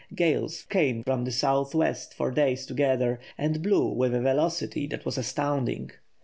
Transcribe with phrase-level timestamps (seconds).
[0.15, 5.05] Gales came from the south west for days together and blew with a velocity that
[5.05, 5.91] was astounding.